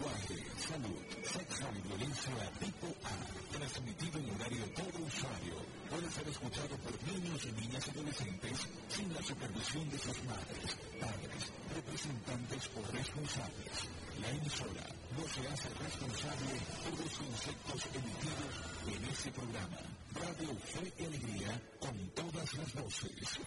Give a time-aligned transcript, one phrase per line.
[0.00, 5.56] lenguaje, salud, sexo y violencia tipo A, transmitido en horario todo usuario,
[5.90, 11.42] puede ser escuchado por niños y niñas adolescentes sin la supervisión de sus madres, padres,
[11.74, 13.76] representantes o responsables.
[14.20, 14.86] La emisora
[15.16, 18.54] no se hace responsable por los conceptos emitidos
[18.88, 19.80] en ese programa.
[20.14, 23.40] Radio Fe y Alegría con todas las voces.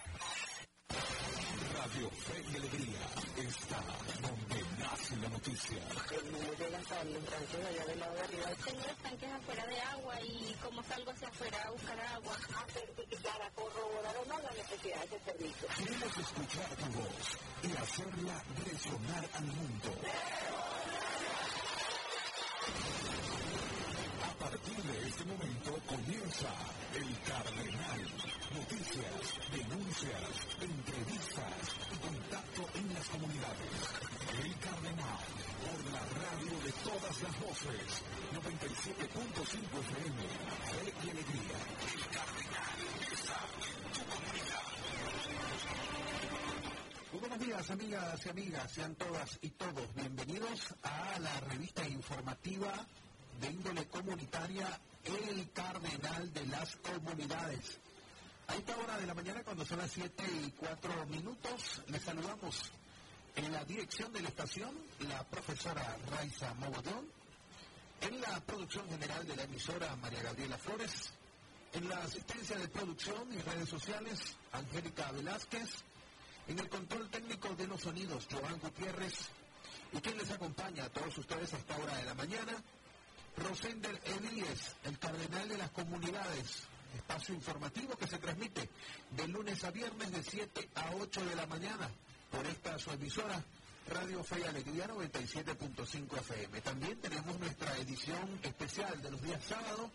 [1.84, 3.04] Radio Fe y Alegría
[3.36, 3.84] está
[4.22, 5.84] donde nace la noticia.
[6.16, 8.50] El a salir un tranque allá de arriba.
[8.64, 12.38] Tengo los tanques afuera de agua y como salgo hacia afuera a buscar agua.
[12.56, 15.68] A certificar, a corroborar o no la necesidad de ese servicio.
[15.76, 17.26] Queremos escuchar tu voz
[17.64, 19.90] y hacerla resonar al mundo.
[24.24, 26.48] A partir de este momento comienza
[26.96, 28.33] El Cardenal.
[28.54, 30.30] Noticias, denuncias,
[30.62, 33.82] entrevistas y contacto en las comunidades.
[34.44, 35.26] El Cardenal,
[35.64, 38.04] por la radio de todas las voces.
[38.32, 40.22] 97.5 FM.
[40.70, 41.58] Fe y alegría.
[41.82, 42.78] El Cardenal
[43.12, 43.40] está
[43.74, 44.66] en tu comunidad.
[47.12, 48.72] Muy buenos días, amigas y amigas.
[48.72, 52.72] Sean todas y todos bienvenidos a la revista informativa
[53.42, 57.80] de índole comunitaria El Cardenal de las Comunidades.
[58.48, 62.72] A esta hora de la mañana, cuando son las 7 y 4 minutos, les saludamos
[63.36, 67.08] en la dirección de la estación, la profesora Raiza Mogollón,
[68.02, 71.12] en la producción general de la emisora María Gabriela Flores,
[71.72, 75.70] en la asistencia de producción y redes sociales, Angélica Velázquez,
[76.48, 79.30] en el control técnico de los sonidos, Joan Gutiérrez,
[79.94, 82.62] y quien les acompaña a todos ustedes a esta hora de la mañana,
[83.38, 88.70] Rosender Elías, el cardenal de las comunidades, espacio informativo que se transmite
[89.12, 91.90] de lunes a viernes de 7 a 8 de la mañana
[92.32, 93.44] por esta su emisora
[93.90, 96.62] Radio Fe y Alegría 97.5 FM.
[96.62, 99.92] También tenemos nuestra edición especial de los días sábados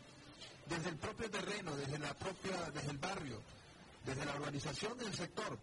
[0.68, 3.40] desde el propio terreno, desde la propia, desde el barrio,
[4.04, 5.58] desde la urbanización del sector.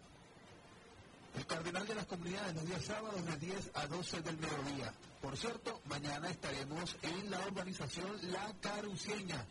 [1.35, 4.93] El cardenal de las comunidades los días sábados de 10 a 12 del mediodía.
[5.21, 9.45] Por cierto, mañana estaremos en la urbanización La Caruceña.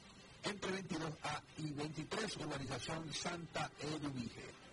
[0.45, 4.66] entre 22A y 23, urbanización Santa Eduvige.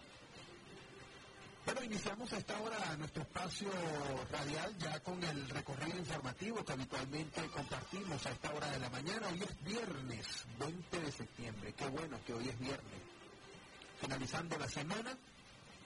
[1.66, 3.70] Bueno, iniciamos a esta hora nuestro espacio
[4.30, 9.30] radial ya con el recorrido informativo que habitualmente compartimos a esta hora de la mañana.
[9.30, 11.74] Hoy es viernes 20 de septiembre.
[11.74, 13.02] Qué bueno que hoy es viernes.
[14.02, 15.18] Finalizando la semana,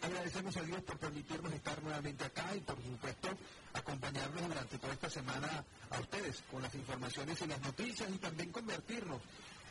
[0.01, 3.29] agradecemos a Dios por permitirnos estar nuevamente acá y por supuesto
[3.73, 8.51] acompañarnos durante toda esta semana a ustedes con las informaciones y las noticias y también
[8.51, 9.21] convertirnos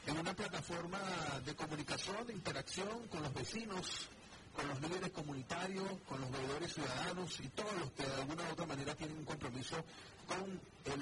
[0.06, 1.00] en una plataforma
[1.44, 4.09] de comunicación, de interacción con los vecinos,
[4.56, 8.53] con los líderes comunitarios, con los veedores ciudadanos y todos los que de alguna u
[8.53, 9.85] otra manera tienen un compromiso
[10.26, 10.58] con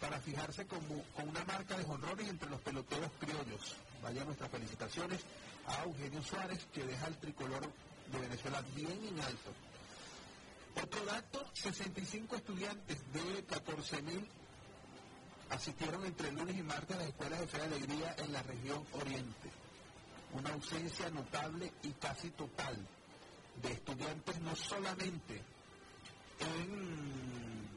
[0.00, 3.76] para fijarse como, con una marca de honrones entre los peloteros criollos.
[4.02, 5.20] Vaya nuestras felicitaciones
[5.66, 7.70] a Eugenio Suárez que deja el tricolor
[8.12, 9.52] de Venezuela bien en alto.
[10.82, 14.26] Otro dato, 65 estudiantes de 14.000
[15.50, 18.84] asistieron entre lunes y martes a las escuelas de Fe de Alegría en la región
[18.92, 19.50] oriente.
[20.32, 22.76] Una ausencia notable y casi total
[23.62, 25.40] de estudiantes no solamente
[26.40, 27.68] en,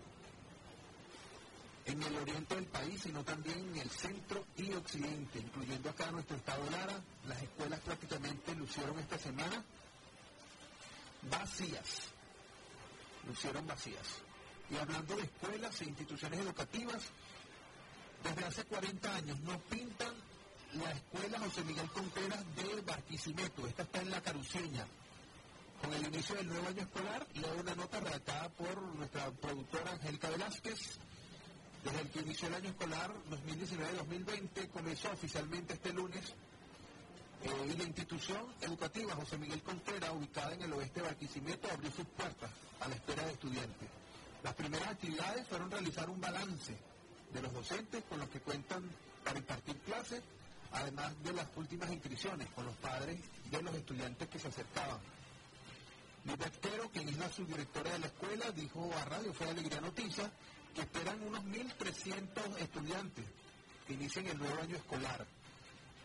[1.85, 6.37] en el oriente del país, sino también en el centro y occidente, incluyendo acá nuestro
[6.37, 6.99] estado Lara.
[7.27, 9.63] Las escuelas prácticamente lucieron esta semana
[11.29, 12.09] vacías,
[13.27, 14.21] lucieron vacías.
[14.69, 17.03] Y hablando de escuelas e instituciones educativas,
[18.23, 20.13] desde hace 40 años no pintan
[20.73, 23.67] la escuela José Miguel Contreras de Barquisimeto.
[23.67, 24.85] Esta está en la Caruceña.
[25.81, 30.29] Con el inicio del nuevo año escolar, leo una nota redactada por nuestra productora Angélica
[30.29, 30.97] Velázquez.
[31.83, 36.33] Desde el que inició el año escolar 2019-2020, comenzó oficialmente este lunes
[37.43, 41.91] eh, y la institución educativa José Miguel Contreras, ubicada en el oeste de Barquisimeto, abrió
[41.91, 42.49] sus puertas
[42.81, 43.89] a la espera de estudiantes.
[44.43, 46.75] Las primeras actividades fueron realizar un balance
[47.33, 48.83] de los docentes con los que cuentan
[49.23, 50.21] para impartir clases,
[50.71, 53.19] además de las últimas inscripciones con los padres
[53.49, 54.99] de los estudiantes que se acercaban.
[56.25, 56.51] Lidia
[56.91, 60.29] quien es la subdirectora de la escuela, dijo a Radio Fue Alegría Noticias
[60.75, 63.25] que esperan unos 1.300 estudiantes
[63.85, 65.25] que inicien el nuevo año escolar.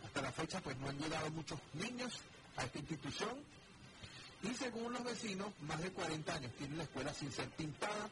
[0.04, 2.20] Hasta la fecha pues no han llegado muchos niños
[2.56, 3.42] a esta institución
[4.42, 8.08] y según los vecinos, más de 40 años tiene la escuela sin ser pintada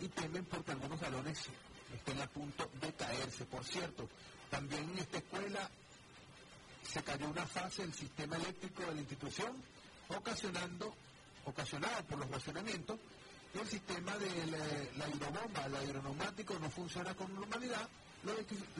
[0.00, 1.38] y temen porque algunos salones
[1.94, 3.44] estén a punto de caerse.
[3.46, 4.08] Por cierto,
[4.50, 5.70] también en esta escuela
[6.82, 9.52] se cayó una fase del sistema eléctrico de la institución,
[10.08, 10.94] ocasionando,
[11.44, 12.98] ocasionada por los racionamientos,
[13.54, 14.28] el sistema de
[14.96, 17.86] la, hidrobomba, el aeroneumático no funciona con normalidad,
[18.24, 18.32] lo,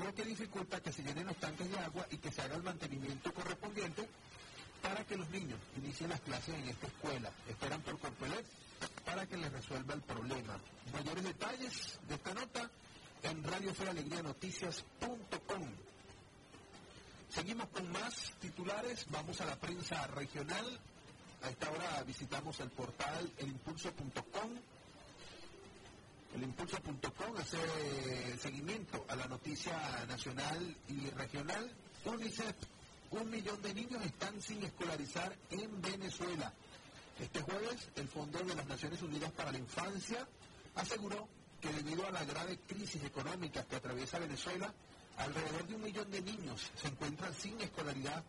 [0.05, 2.62] lo que dificulta que se llenen los tanques de agua y que se haga el
[2.62, 4.08] mantenimiento correspondiente
[4.81, 7.31] para que los niños inicien las clases en esta escuela.
[7.49, 8.47] Esperan por Corpelet
[9.05, 10.58] para que les resuelva el problema.
[10.93, 12.70] Mayores detalles de esta nota
[13.23, 15.63] en Noticias.com.
[17.29, 20.81] Seguimos con más titulares, vamos a la prensa regional.
[21.43, 24.51] A esta hora visitamos el portal elimpulso.com.
[26.35, 31.73] Elimpulso.com hace seguimiento a la noticia nacional y regional.
[32.05, 32.57] UNICEF,
[33.11, 36.53] un millón de niños están sin escolarizar en Venezuela.
[37.21, 40.27] Este jueves, el Fondo de las Naciones Unidas para la Infancia
[40.75, 41.29] aseguró
[41.63, 44.75] que debido a la grave crisis económica que atraviesa Venezuela,
[45.17, 48.23] alrededor de un millón de niños se encuentran sin escolaridad.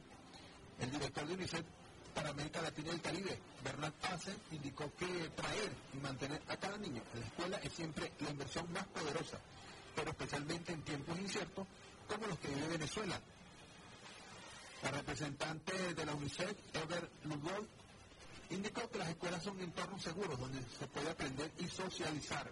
[0.80, 1.66] El director de UNICEF
[2.14, 6.78] para América Latina y el Caribe, Bernard Pase, indicó que traer y mantener a cada
[6.78, 9.40] niño en la escuela es siempre la inversión más poderosa,
[9.96, 11.66] pero especialmente en tiempos inciertos
[12.08, 13.20] como los que vive Venezuela.
[14.84, 17.68] La representante de la UNICEF, Ever Ludwig,
[18.52, 22.52] indicó que las escuelas son entornos seguros donde se puede aprender y socializar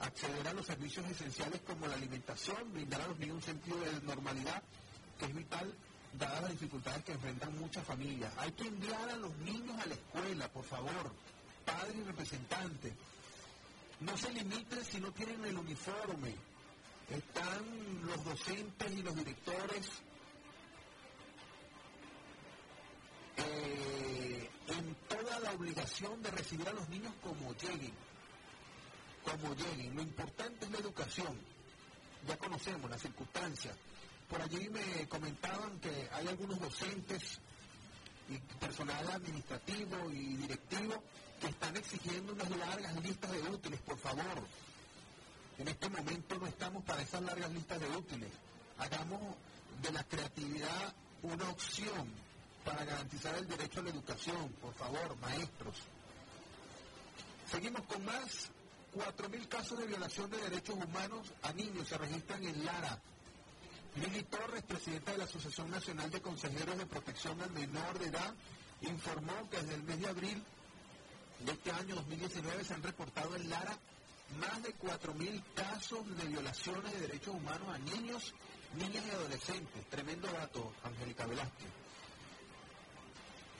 [0.00, 4.00] acceder a los servicios esenciales como la alimentación, brindar a los niños un sentido de
[4.02, 4.62] normalidad
[5.18, 5.74] que es vital
[6.18, 8.32] dadas las dificultades que enfrentan muchas familias.
[8.38, 11.12] Hay que enviar a los niños a la escuela, por favor,
[11.64, 12.92] padres y representantes.
[14.00, 16.34] No se limiten si no tienen el uniforme.
[17.10, 19.90] Están los docentes y los directores
[23.36, 27.92] eh, en toda la obligación de recibir a los niños como lleguen
[29.26, 29.94] como lleguen.
[29.94, 31.38] Lo importante es la educación.
[32.26, 33.74] Ya conocemos las circunstancias.
[34.28, 37.38] Por allí me comentaban que hay algunos docentes
[38.28, 41.02] y personal administrativo y directivo
[41.40, 44.42] que están exigiendo unas largas listas de útiles, por favor.
[45.58, 48.30] En este momento no estamos para esas largas listas de útiles.
[48.78, 49.20] Hagamos
[49.82, 52.10] de la creatividad una opción
[52.64, 55.76] para garantizar el derecho a la educación, por favor, maestros.
[57.50, 58.50] Seguimos con más
[58.96, 62.98] 4.000 casos de violación de derechos humanos a niños se registran en Lara.
[63.96, 68.34] Lili Torres, presidenta de la Asociación Nacional de Consejeros de Protección al Menor de Edad,
[68.80, 70.42] informó que desde el mes de abril
[71.40, 73.78] de este año 2019 se han reportado en Lara
[74.40, 78.34] más de 4.000 casos de violaciones de derechos humanos a niños,
[78.78, 79.90] niñas y adolescentes.
[79.90, 81.68] Tremendo dato, Angélica Velázquez.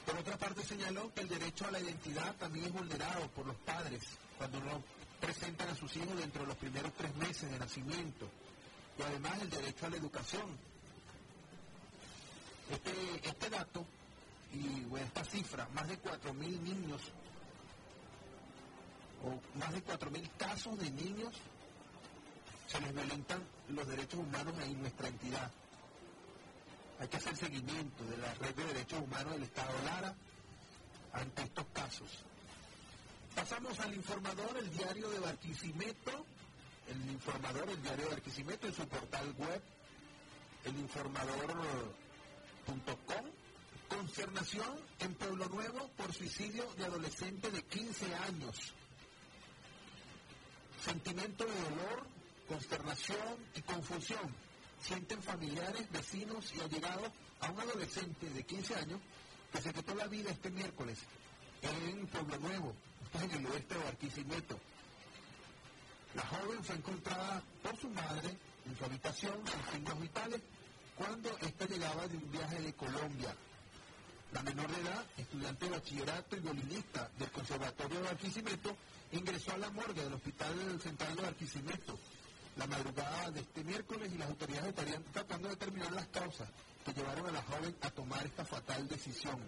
[0.07, 3.57] Por otra parte, señaló que el derecho a la identidad también es vulnerado por los
[3.57, 4.03] padres
[4.39, 4.83] cuando no
[5.21, 8.29] presentan a sus hijos dentro de los primeros tres meses de nacimiento.
[8.99, 10.57] Y además el derecho a la educación.
[12.71, 13.87] Este, este dato
[14.53, 17.01] y esta cifra, más de 4.000 niños
[19.25, 21.35] o más de 4.000 casos de niños
[22.67, 25.51] se les violentan los derechos humanos en nuestra entidad.
[26.99, 30.15] Hay que hacer seguimiento de la red de derechos humanos del Estado Lara
[31.13, 32.09] ante estos casos.
[33.37, 36.25] Pasamos al informador, el diario de Barquisimeto,
[36.89, 39.61] el informador, el diario de Barquisimeto en su portal web,
[40.65, 43.27] elinformador.com.
[43.91, 48.73] Concernación en Pueblo Nuevo por suicidio de adolescente de 15 años.
[50.83, 52.07] Sentimiento de dolor,
[52.49, 54.35] consternación y confusión
[54.81, 59.01] sienten familiares, vecinos y allegados a un adolescente de 15 años
[59.53, 61.01] que se quitó la vida este miércoles
[61.71, 62.75] en Pueblo Nuevo,
[63.15, 64.59] en el oeste de Barquisimeto.
[66.15, 70.41] La joven fue encontrada por su madre en su habitación sin signos vitales
[70.97, 73.35] cuando ésta llegaba de un viaje de Colombia.
[74.33, 78.77] La menor de edad, estudiante de bachillerato y violinista del Conservatorio de Barquisimeto,
[79.13, 81.99] ingresó a la morgue del Hospital Central de Barquisimeto
[82.57, 86.49] la madrugada de este miércoles y las autoridades estarían tratando de determinar las causas
[86.85, 89.39] que llevaron a la joven a tomar esta fatal decisión.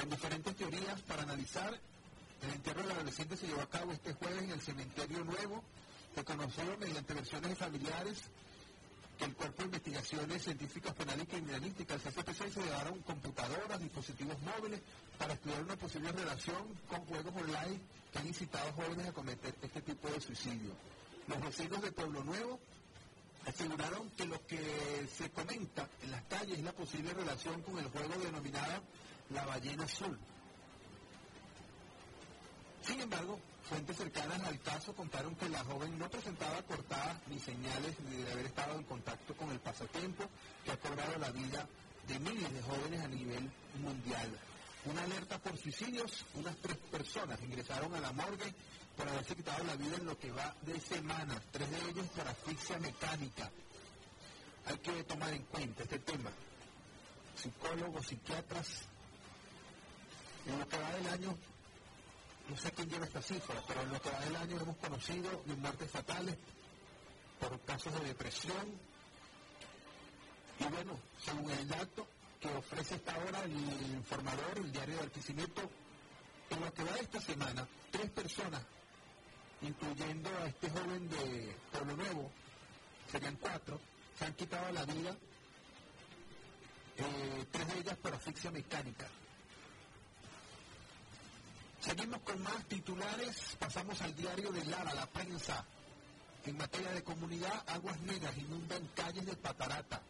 [0.00, 1.78] Con diferentes teorías para analizar,
[2.42, 5.62] el entierro del adolescente se llevó a cabo este jueves en el cementerio nuevo,
[6.14, 8.18] se conoció mediante versiones de familiares
[9.18, 14.40] que el Cuerpo de Investigaciones Científicas Penales y Criminalísticas, el CCPC, se llevaron computadoras, dispositivos
[14.40, 14.80] móviles
[15.18, 17.78] para estudiar una posible relación con juegos online
[18.10, 20.72] que han incitado a jóvenes a cometer este tipo de suicidio.
[21.28, 22.58] Los vecinos de Pueblo Nuevo
[23.44, 27.88] aseguraron que lo que se comenta en las calles es la posible relación con el
[27.88, 28.82] juego denominado
[29.30, 30.18] la ballena azul.
[32.82, 37.94] Sin embargo, fuentes cercanas al caso contaron que la joven no presentaba cortadas ni señales
[38.08, 40.24] de haber estado en contacto con el pasatiempo
[40.64, 41.68] que ha cobrado la vida
[42.08, 44.30] de miles de jóvenes a nivel mundial.
[44.86, 48.54] Una alerta por suicidios, unas tres personas ingresaron a la morgue
[48.96, 52.26] por haberse quitado la vida en lo que va de semanas, tres de ellos por
[52.26, 53.50] asfixia mecánica.
[54.66, 56.30] Hay que tomar en cuenta este tema.
[57.36, 58.89] Psicólogos, psiquiatras,
[60.46, 61.36] en lo que va del año
[62.50, 65.42] no sé quién lleva esta cifra, pero en lo que va del año hemos conocido
[65.58, 66.36] muertes fatales
[67.38, 68.66] por casos de depresión.
[70.58, 72.08] Y bueno, según el dato
[72.40, 73.52] que ofrece esta hora el
[73.92, 75.62] informador, el diario de Alquicimiento,
[76.50, 78.62] en lo que va de esta semana, tres personas,
[79.62, 82.32] incluyendo a este joven de Pueblo Nuevo,
[83.12, 83.80] serían cuatro,
[84.18, 85.16] se han quitado la vida,
[86.96, 89.06] eh, tres de ellas por asfixia mecánica.
[91.80, 95.64] Seguimos con más titulares, pasamos al diario de Lara, la prensa.
[96.44, 100.02] En materia de comunidad, aguas negras inundan calles de Patarata.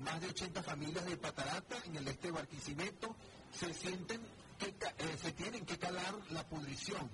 [0.00, 3.14] Más de 80 familias de Patarata, en el este de Barquisimeto,
[3.56, 4.20] se sienten
[4.58, 7.08] que eh, se tienen que calar la pudrición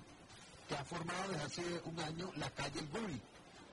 [0.67, 3.21] que ha formado desde hace un año la calle El Guri,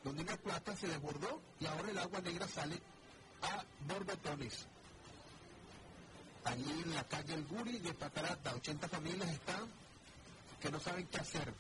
[0.05, 2.79] donde una plata se desbordó y ahora el agua negra sale
[3.41, 4.67] a borbotones.
[6.45, 9.86] Allí en la calle El Guri de Patarata, 80 familias están
[10.61, 11.53] que no saben qué hacer.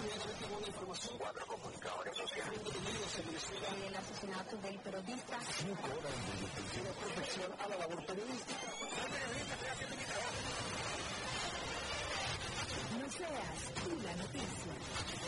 [0.06, 1.18] Vamos inmediatamente con una información.
[1.18, 3.88] Cuatro comunicadores sociales detenidos en Venezuela.
[3.88, 5.40] El asesinato del periodista.
[5.58, 6.86] Cinco horas de detención.
[7.02, 8.75] Protección a la labor periodística.
[13.18, 14.74] Seas tú la noticia.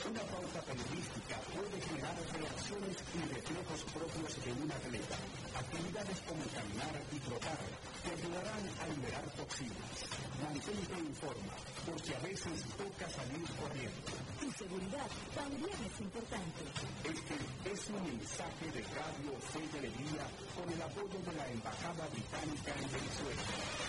[0.07, 5.17] Una pauta periodística puede generar reacciones y reflejos propios de un atleta.
[5.55, 7.59] Actividades como caminar y trotar
[8.03, 9.95] te ayudarán a liberar toxinas.
[10.43, 11.55] Mantente en forma,
[11.87, 14.11] porque a veces toca salir corriendo.
[14.39, 16.63] Tu seguridad también es importante.
[17.03, 17.35] Este
[17.71, 20.25] es un mensaje de Radio Fe de Alegría
[20.55, 23.86] con el apoyo de la Embajada Británica en Venezuela.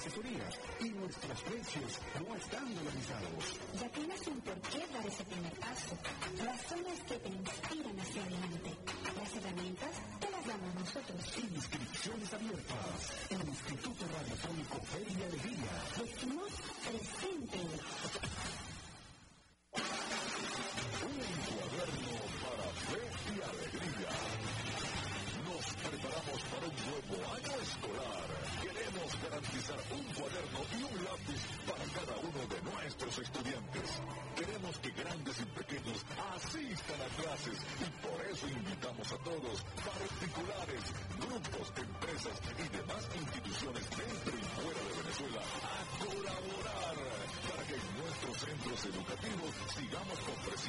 [0.00, 3.60] Asesorías y nuestros precios no están dolarizados.
[3.78, 5.92] Ya tienes un por qué dar ese primer paso.
[6.40, 8.70] Razones que te inspiran hacia adelante.
[9.20, 11.20] Las herramientas te las damos nosotros.
[11.36, 12.96] Inscripciones abiertas.
[13.28, 15.14] El Instituto Radiofónico Fe y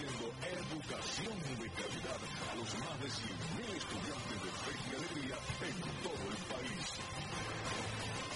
[0.02, 6.24] educación de calidad a los más de 100.000 estudiantes de fe y alegría en todo
[6.26, 6.86] el país.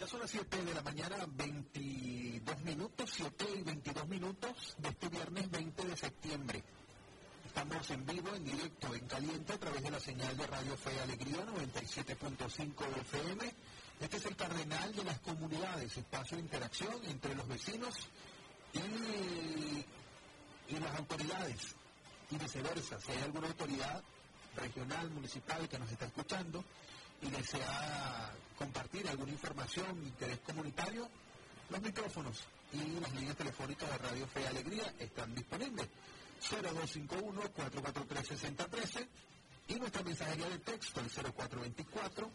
[0.00, 5.08] Ya son las 7 de la mañana, 22 minutos, 7 y 22 minutos de este
[5.08, 6.62] viernes 20 de septiembre.
[7.46, 11.00] Estamos en vivo, en directo, en caliente, a través de la señal de Radio Fe
[11.00, 13.52] Alegría 97.5 FM.
[14.00, 18.08] Este es el cardenal de las comunidades, espacio de interacción entre los vecinos
[18.72, 19.84] y,
[20.78, 21.74] las autoridades,
[22.30, 22.98] y viceversa.
[22.98, 24.02] Si hay alguna autoridad
[24.56, 26.64] regional, municipal que nos está escuchando
[27.20, 31.06] y desea compartir alguna información, interés comunitario,
[31.68, 32.38] los micrófonos
[32.72, 35.88] y las líneas telefónicas de Radio Fe y Alegría están disponibles.
[36.50, 39.06] 0251-443-6013
[39.68, 42.30] y nuestra mensajería de texto, el 0424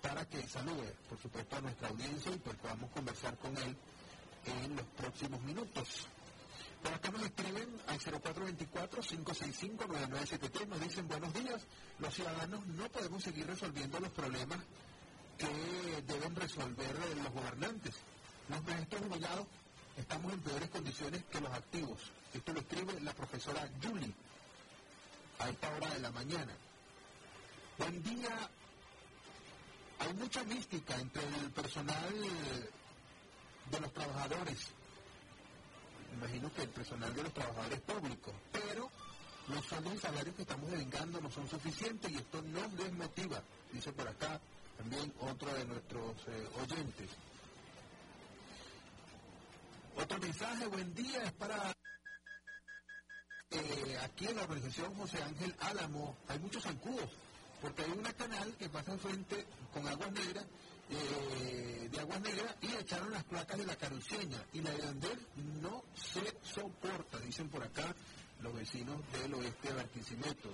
[0.01, 3.77] para que salude, por supuesto, a nuestra audiencia y pues podamos conversar con él
[4.45, 6.07] en los próximos minutos.
[6.83, 11.61] Por acá nos escriben al 0424-565-9973, nos dicen buenos días,
[11.99, 14.59] los ciudadanos no podemos seguir resolviendo los problemas
[15.37, 17.95] que deben resolver los gobernantes.
[18.49, 19.47] Los maestros jubilados
[19.97, 21.99] estamos en peores condiciones que los activos.
[22.33, 24.13] Esto lo escribe la profesora Julie
[25.39, 26.53] a esta hora de la mañana.
[27.77, 28.49] Buen día.
[29.99, 32.13] Hay mucha mística entre el personal
[33.71, 34.59] de los trabajadores.
[36.13, 38.89] Imagino que el personal de los trabajadores públicos, pero
[39.47, 43.91] los sueldos y salarios que estamos devengando no son suficientes y esto nos desmotiva, dice
[43.93, 44.39] por acá
[44.77, 47.09] también otro de nuestros eh, oyentes.
[49.95, 51.71] Otro mensaje, buen día, es para
[53.51, 56.17] eh, aquí en la organización José Ángel Álamo.
[56.27, 57.09] Hay muchos zancudos,
[57.61, 60.45] porque hay una canal que pasa enfrente con aguas negras,
[60.89, 64.43] eh, de aguas negras, y echaron las placas de la caruceña.
[64.53, 65.17] Y la de
[65.61, 67.93] no se soporta, dicen por acá
[68.41, 70.49] los vecinos del oeste de Barquisimeto.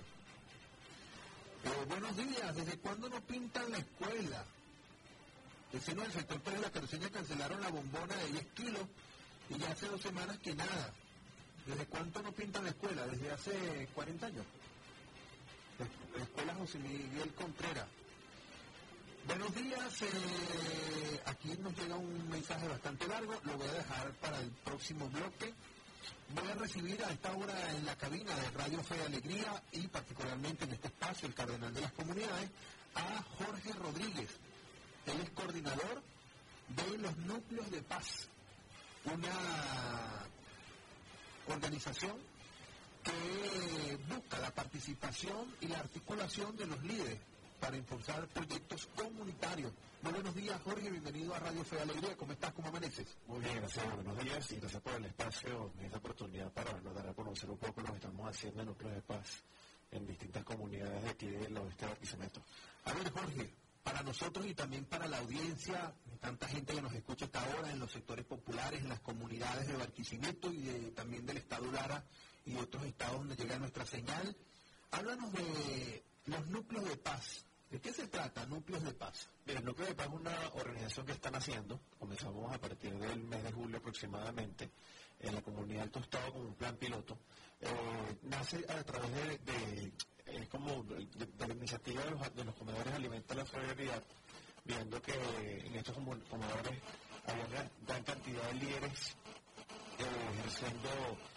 [1.63, 4.43] Eh, buenos días, ¿desde cuándo no pintan la escuela?
[5.71, 8.85] Vecinos del sector 3 de la caruceña cancelaron la bombona de 10 kilos
[9.49, 10.93] y hace dos semanas que nada.
[11.65, 13.05] ¿Desde cuánto no pintan la escuela?
[13.07, 14.45] Desde hace 40 años.
[16.17, 17.87] La escuela José Miguel Contreras.
[19.27, 24.39] Buenos días, eh, aquí nos llega un mensaje bastante largo, lo voy a dejar para
[24.39, 25.53] el próximo bloque.
[26.33, 29.87] Voy a recibir a esta hora en la cabina de Radio Fe de Alegría y
[29.87, 32.49] particularmente en este espacio, el Cardenal de las Comunidades,
[32.95, 34.29] a Jorge Rodríguez.
[35.05, 36.01] Él es coordinador
[36.69, 38.29] de los núcleos de paz
[39.13, 40.25] una
[41.47, 42.15] organización
[43.03, 47.19] que busca la participación y la articulación de los líderes
[47.59, 49.73] para impulsar proyectos comunitarios.
[50.01, 52.15] Muy buenos días, Jorge, bienvenido a Radio Fe de Alegría.
[52.15, 52.53] ¿Cómo estás?
[52.53, 53.07] ¿Cómo amaneces?
[53.27, 53.95] Muy bien, gracias.
[53.95, 57.81] Buenos días y gracias por el espacio, esta oportunidad para dar a conocer un poco
[57.81, 59.43] lo que estamos haciendo en Núcleo de Paz
[59.91, 62.41] en distintas comunidades de aquí del oeste de Barquisimeto.
[62.85, 67.25] A ver, Jorge, para nosotros y también para la audiencia, tanta gente que nos escucha
[67.25, 71.71] hasta ahora en los sectores populares, en las comunidades de Barquisimeto y también del estado
[71.71, 72.03] Lara
[72.45, 74.35] y otros estados donde llega nuestra señal.
[74.91, 77.45] Háblanos de los núcleos de paz.
[77.69, 79.29] ¿De qué se trata, Núcleos de Paz?
[79.45, 83.43] El Núcleo de Paz es una organización que están haciendo, comenzamos a partir del mes
[83.43, 84.71] de julio aproximadamente,
[85.19, 87.19] en la comunidad del Tostado con un plan piloto.
[87.61, 89.93] Eh, nace a través de
[90.25, 94.03] es como de, la iniciativa de los, de los comedores Alimenta la Solidaridad,
[94.69, 95.13] viendo que
[95.65, 96.77] en estos comedores
[97.25, 99.15] hay una gran cantidad de líderes
[99.97, 100.03] eh,
[100.37, 100.89] ejerciendo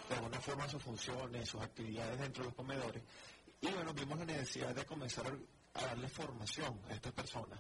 [0.09, 3.03] de alguna forma sus funciones, sus actividades dentro de los comedores.
[3.63, 5.27] Y bueno, vimos la necesidad de comenzar
[5.75, 7.59] a darle formación a estas personas.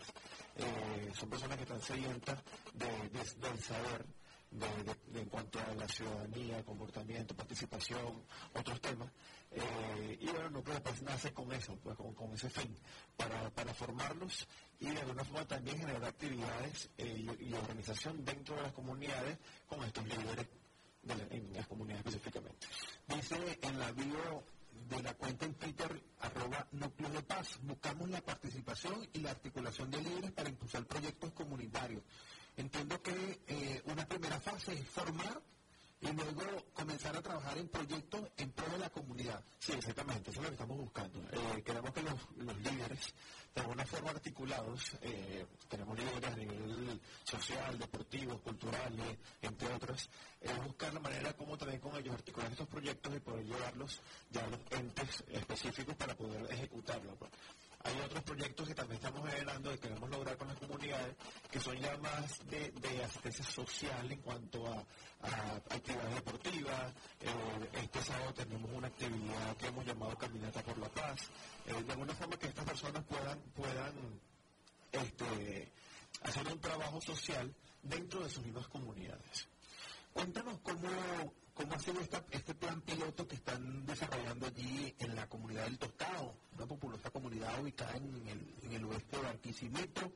[0.56, 2.38] Eh, son personas que están sedientas
[2.74, 3.08] de,
[3.40, 4.04] del saber,
[4.52, 9.10] de, en cuanto a la ciudadanía, comportamiento, participación, otros temas.
[9.50, 12.76] Eh, y bueno, Núcleo de Paz nace con eso, pues, con, ese fin,
[13.16, 14.46] para, para, formarlos
[14.78, 19.82] y de alguna forma también generar actividades eh, y, organización dentro de las comunidades con
[19.84, 20.46] estos líderes
[21.30, 22.66] en las comunidades específicamente.
[23.08, 24.44] Dice en la bio
[24.88, 29.90] de la cuenta en Twitter, arroba Núcleo de Paz, buscamos la participación y la articulación
[29.90, 32.02] de líderes para impulsar proyectos comunitarios.
[32.56, 35.40] Entiendo que eh, una primera fase es formar
[36.02, 39.42] y luego comenzar a trabajar en proyectos en pro la comunidad.
[39.60, 41.20] Sí, exactamente, eso es lo que estamos buscando.
[41.30, 43.14] Eh, queremos que los, líderes,
[43.54, 48.92] de alguna forma articulados, eh, tenemos líderes a nivel social, deportivo, cultural,
[49.40, 50.10] entre otros,
[50.40, 54.44] es buscar la manera como también con ellos articular estos proyectos y poder llevarlos ya
[54.44, 57.16] a los entes específicos para poder ejecutarlos.
[57.84, 61.16] Hay otros proyectos que también estamos generando y queremos lograr con las comunidades,
[61.50, 64.84] que son ya más de, asistencia social en cuanto a,
[65.70, 66.92] actividades deportivas.
[67.20, 71.30] Eh, este sábado tenemos una actividad que hemos llamado Caminata por la Paz.
[71.66, 74.20] Eh, de alguna forma que estas personas puedan, puedan
[74.92, 75.72] este,
[76.22, 79.48] hacer un trabajo social dentro de sus mismas comunidades.
[80.12, 80.88] Cuéntanos cómo
[81.54, 86.34] ¿Cómo ha sido este plan piloto que están desarrollando allí en la comunidad del Tostado,
[86.54, 90.12] una populosa comunidad ubicada en el, oeste de Barquisimeto?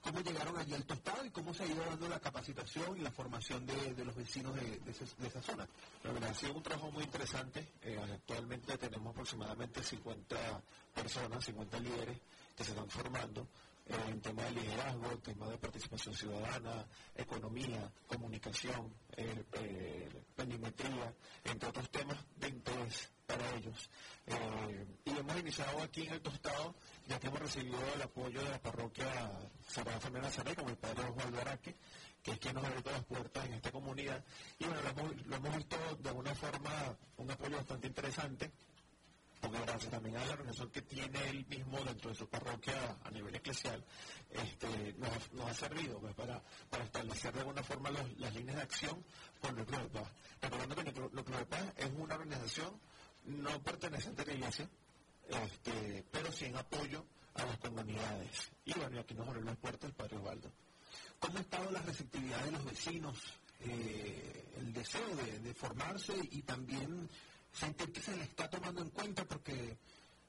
[0.00, 3.12] ¿Cómo llegaron allí al Tostado y cómo se ha ido dando la capacitación y la
[3.12, 5.68] formación de, los vecinos de, esa zona?
[6.02, 7.72] La verdad ha sido un trabajo muy interesante.
[7.82, 12.18] Eh, actualmente tenemos aproximadamente 50 personas, 50 líderes
[12.56, 13.46] que se están formando
[13.86, 20.22] en tema de liderazgo, en tema de participación ciudadana, economía, comunicación, eh, eh,
[21.44, 23.90] entre otros temas de interés para ellos.
[24.26, 26.74] Eh, y hemos iniciado aquí en el Tostado,
[27.06, 29.30] ya que hemos recibido el apoyo de la parroquia
[29.68, 31.76] Sagrada Familia Nazaret, con el padre Osvaldo Araque,
[32.22, 34.24] que es quien nos ha abierto las puertas en esta comunidad.
[34.58, 34.80] Y bueno,
[35.26, 38.50] lo hemos, visto de alguna forma un apoyo bastante interesante
[39.40, 43.10] porque gracias también a la organización que tiene él mismo dentro de su parroquia a
[43.10, 43.84] nivel eclesial,
[44.30, 49.04] este, nos, ha servido pues, para, para establecer de alguna forma las líneas de acción
[49.40, 50.12] con Club de Paz.
[50.42, 52.80] Recordando que Club de Paz es una organización
[53.24, 54.68] no perteneciente a la iglesia,
[55.28, 58.50] este, pero sí en apoyo a las comunidades.
[58.64, 60.52] Y bueno, aquí nos abrió las puertas el Padre Osvaldo.
[61.18, 63.18] ¿Cómo ha estado la receptividad de los vecinos?
[63.60, 67.08] Eh, el deseo de formarse y también
[67.52, 69.76] sentir que se le está tomando en cuenta porque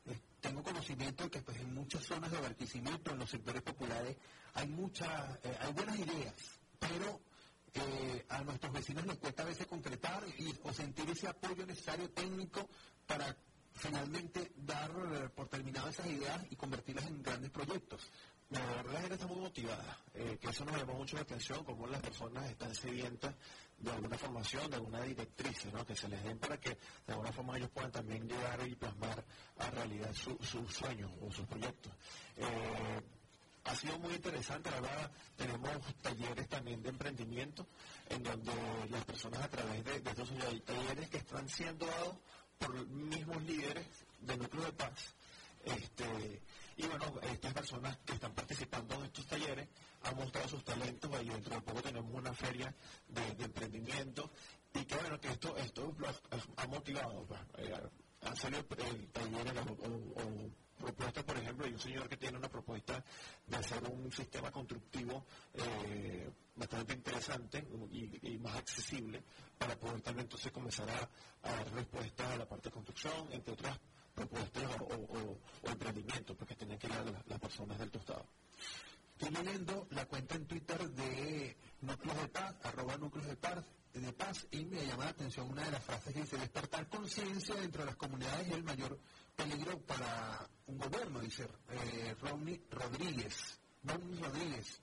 [0.06, 4.18] eh, tengo conocimiento de que pues, en muchas zonas de Barquisimeto, en los sectores populares,
[4.54, 6.34] hay muchas, eh, hay buenas ideas,
[6.80, 7.22] pero
[7.74, 12.10] eh, a nuestros vecinos les cuesta a veces concretar y, o sentir ese apoyo necesario
[12.10, 12.68] técnico
[13.06, 13.36] para
[13.74, 14.92] finalmente dar
[15.34, 18.02] por terminadas esas ideas y convertirlas en grandes proyectos.
[18.50, 21.88] La verdad, la gente está muy motivada, que eso nos llamó mucho la atención, cómo
[21.88, 23.34] las personas están sedientas
[23.82, 25.86] de alguna formación, de alguna directriz, ¿no?
[25.86, 29.24] que se les den para que de alguna forma ellos puedan también llegar y plasmar
[29.58, 31.92] a realidad sus sueños o sus proyectos.
[32.38, 33.02] Eh,
[33.66, 37.68] ha sido muy interesante, verdad, tenemos talleres también de emprendimiento,
[38.10, 38.52] en donde
[38.90, 40.30] las personas a través de, estos
[40.66, 42.18] talleres que están siendo dados
[42.58, 43.86] por mismos líderes
[44.20, 45.14] de núcleo de paz,
[45.64, 46.42] este,
[46.78, 49.68] y bueno, estas personas que están participando en estos talleres
[50.04, 52.74] han mostrado sus talentos y dentro de poco tenemos una feria
[53.08, 54.32] de, emprendimiento
[54.74, 55.96] y que bueno, que esto, esto
[56.58, 57.74] ha motivado, eh,
[58.22, 58.64] han salido
[59.12, 63.04] talleres o, propuestas, por ejemplo, hay un señor que tiene una propuesta
[63.46, 69.24] de hacer un sistema constructivo eh, bastante interesante y, más accesible
[69.58, 73.80] para poder también entonces comenzar a, dar respuestas a la parte de construcción, entre otras
[74.14, 76.94] propuestas o, emprendimientos porque tienen que ir
[77.28, 78.26] las, personas del tostado.
[79.22, 84.14] Estoy leyendo la cuenta en Twitter de Núcleos de Paz, arroba Núcleos de Paz, de
[84.14, 87.82] Paz, y me llama la atención una de las frases que dice, despertar conciencia dentro
[87.84, 88.98] de las comunidades es el mayor
[89.36, 93.60] peligro para un gobierno, dice eh, Rodríguez.
[93.84, 94.82] Ronnie Rodríguez.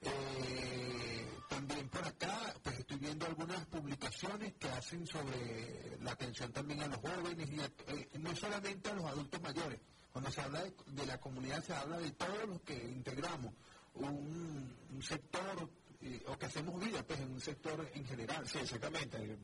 [0.00, 6.80] Eh, también por acá, pues estoy viendo algunas publicaciones que hacen sobre la atención también
[6.80, 9.78] a los jóvenes y eh, no solamente a los adultos mayores.
[10.12, 13.52] Cuando se habla de, la comunidad se habla de todos los que integramos
[13.94, 15.70] un, sector
[16.02, 18.46] eh, o que hacemos vida pues en un sector en general.
[18.46, 19.38] Sí, exactamente.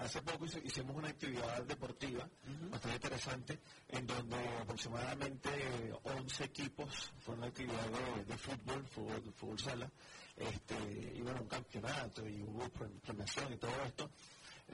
[0.00, 2.28] Hace poco hicimos una actividad deportiva
[2.70, 9.90] bastante interesante en donde aproximadamente 11 equipos fueron actividad de, de fútbol, fútbol, fútbol sala,
[10.36, 12.68] este, y bueno, un campeonato y hubo
[13.02, 14.10] premiación y todo esto.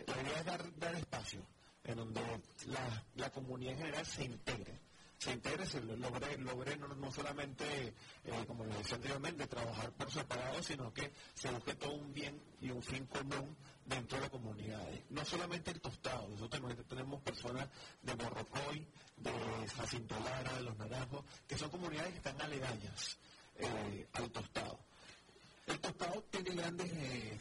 [0.07, 1.46] La idea es dar, dar espacio
[1.85, 2.20] en donde
[2.66, 4.80] la, la comunidad en general se integre
[5.18, 10.62] se integre, se logre, logre no, solamente, eh, como les decía anteriormente, trabajar por separado,
[10.62, 14.87] sino que se busque todo un bien y un fin común dentro de la comunidad.
[15.11, 17.68] No solamente el tostado, nosotros tenemos personas
[18.03, 19.33] de Morrocoy, de
[19.77, 23.18] Jacinto Lara, de Los Naranjos, que son comunidades que están aledañas
[23.57, 24.81] eh, al tostado.
[25.66, 27.38] El tostado tiene grandes eh,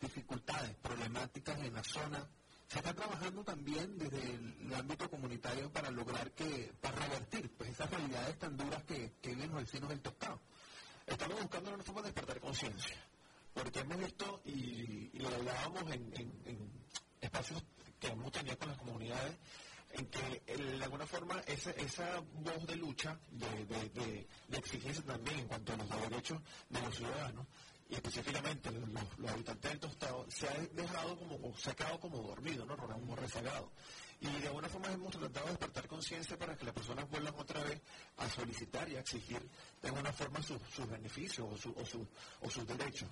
[0.00, 2.28] dificultades, problemáticas en la zona.
[2.74, 7.88] Se está trabajando también desde el, ámbito comunitario para lograr que, para revertir pues, esas
[7.88, 10.40] realidades tan duras que, viven los vecinos del tostado.
[11.06, 12.96] Estamos buscando una forma de despertar conciencia,
[13.52, 16.68] porque hemos visto y, lo hablábamos en,
[17.20, 17.62] espacios
[18.00, 19.36] que hemos tenido con las comunidades,
[19.92, 25.38] en que de alguna forma esa, esa voz de lucha, de, de, de, exigencia también
[25.38, 27.46] en cuanto a los derechos de los ciudadanos,
[27.88, 32.64] y específicamente los, habitantes del tostado, se ha dejado como, se ha quedado como dormido,
[32.64, 32.76] ¿no?
[32.76, 33.72] Como rezagado.
[34.20, 37.62] Y de alguna forma hemos tratado de despertar conciencia para que las personas vuelvan otra
[37.62, 37.80] vez
[38.16, 39.42] a solicitar y a exigir
[39.82, 43.08] de alguna forma sus, beneficios o, sus derechos.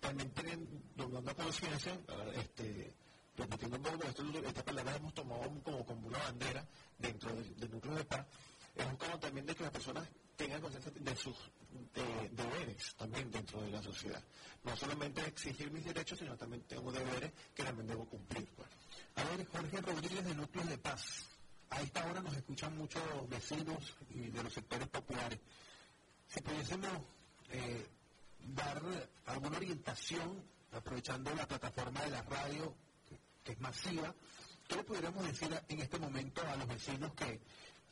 [0.00, 1.96] También tienen, tomando conciencia,
[2.34, 2.94] este,
[3.36, 4.08] repitiendo un poco,
[4.44, 6.66] esta palabra hemos tomado como, como una bandera
[6.98, 8.26] dentro del, núcleo de paz,
[8.74, 11.36] es como también de que las personas tengan conciencia de sus
[11.92, 14.22] deberes también dentro de la sociedad.
[14.64, 18.48] No solamente exigir mis derechos, sino también tengo deberes que también debo cumplir.
[18.54, 18.68] Pues.
[19.16, 21.28] A ver, Jorge Rodríguez de Núcleos de Paz.
[21.70, 25.40] A esta hora nos escuchan muchos vecinos y de los sectores populares.
[26.28, 26.90] Si pudiésemos
[27.50, 27.86] eh,
[28.38, 28.82] dar
[29.26, 32.74] alguna orientación, aprovechando la plataforma de la radio,
[33.42, 34.14] que, es masiva,
[34.68, 37.12] ¿qué le podríamos decir en este momento a los vecinos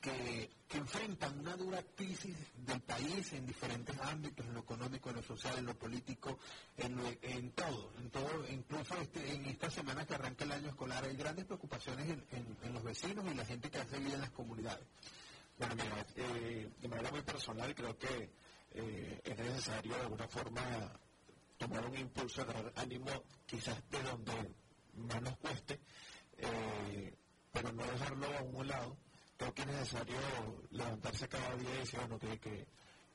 [0.04, 5.22] que enfrentan una dura crisis del país en diferentes ámbitos, en lo económico, en lo
[5.22, 6.38] social, en lo político,
[6.76, 11.16] en, todo, en todo, incluso este, en esta semana que arranca el año escolar hay
[11.16, 14.84] grandes preocupaciones en, los vecinos y la gente que hace vida en las comunidades.
[15.56, 18.30] Bueno, mira, eh, de manera muy personal creo que
[18.72, 20.62] eh, es necesario de alguna forma
[21.56, 23.10] tomar un impulso, agarrar ánimo
[23.46, 24.54] quizás de donde
[24.96, 25.80] más nos cueste,
[26.36, 27.16] eh,
[27.54, 29.03] dejarlo a un lado.
[29.36, 30.16] Creo que es necesario
[30.70, 32.66] levantarse cada día y decir, bueno, que, que,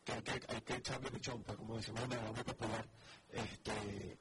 [0.03, 2.85] que hay, que hay que echarle pichompa, como decimos en el popular,
[3.29, 4.17] este,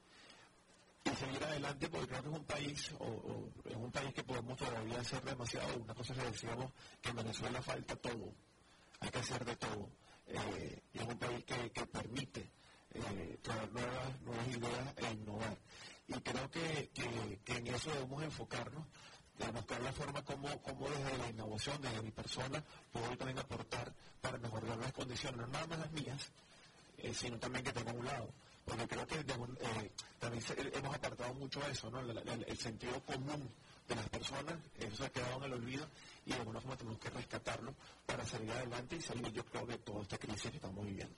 [1.03, 4.57] y seguir adelante porque creo que es un país, o, es un país que podemos
[4.57, 5.77] todavía hacer demasiado.
[5.77, 8.33] Una cosa que decíamos que en Venezuela falta todo,
[8.99, 9.89] hay que hacer de todo.
[10.27, 12.51] Eh, y es un país que, que permite
[12.91, 15.57] eh, traer nuevas, nuevas ideas e innovar.
[16.07, 18.85] Y creo que, que, en eso debemos enfocarnos,
[19.45, 23.93] de buscar la forma como, como desde la innovación, desde mi persona, puedo también aportar
[24.21, 26.31] para mejorar las condiciones, no nada más las mías,
[26.97, 28.29] eh, sino también que tengo un lado
[28.69, 31.99] porque creo que eh, también hemos apartado mucho eso, ¿no?
[31.99, 33.49] el, sentido común
[33.87, 35.87] de las personas, eso se ha quedado en el olvido
[36.25, 37.73] y de alguna forma tenemos que rescatarlo
[38.05, 41.15] para salir adelante y salir yo creo de toda esta crisis que estamos viviendo.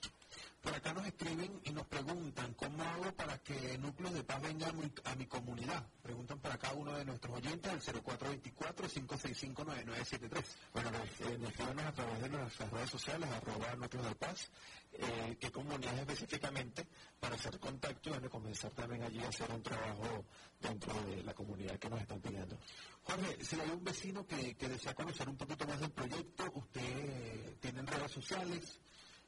[0.62, 4.68] Por acá nos escriben y nos preguntan, ¿cómo hago para que Núcleos de Paz venga
[4.68, 5.84] a mi, comunidad?
[6.00, 10.44] Preguntan para cada uno de nuestros oyentes al 0424-565-9973.
[10.72, 14.50] Bueno, eh, nos escriben a través de nuestras redes sociales, arroba Núcleos de Paz,
[14.92, 16.86] eh, qué comunidad específicamente
[17.18, 20.24] para hacer contacto y bueno, comenzar también allí a hacer un trabajo
[20.60, 22.56] dentro de la comunidad que nos están pidiendo.
[23.02, 27.82] Jorge, si hay un vecino que, desea conocer un poquito más del proyecto, ¿usted tiene
[27.82, 28.80] redes sociales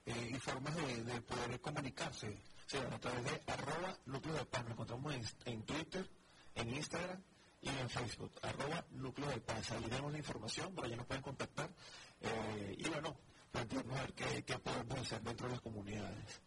[0.07, 2.37] eh, y formas de, poder comunicarse?
[2.67, 4.63] Sí, a través de arroba núcleo de paz.
[4.65, 5.15] Nos encontramos
[5.45, 6.09] en, Twitter,
[6.55, 7.23] en Instagram
[7.61, 9.71] y en Facebook, arroba núcleo de paz.
[9.73, 11.71] Ahí la información, por allá nos pueden contactar.
[12.21, 13.17] Eh, y bueno,
[13.51, 16.41] plantearnos a ver qué, podemos hacer dentro de las comunidades.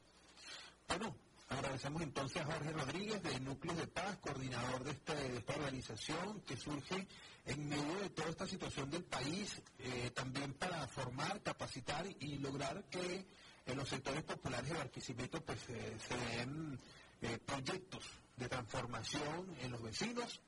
[0.88, 1.15] Bueno,
[1.50, 6.58] agradecemos entonces a Jorge Rodríguez de Núcleo de Paz, coordinador de, este, esta organización que
[6.58, 7.08] surge
[7.46, 12.84] en medio de toda esta situación del país, eh, también para formar, capacitar y lograr
[12.89, 13.26] que
[13.68, 16.80] en los sectores populares de Barquisimeto pues eh, se den
[17.22, 18.04] eh, proyectos
[18.38, 20.42] de transformación en los vecinos.